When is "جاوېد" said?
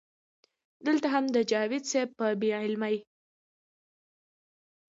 1.51-1.83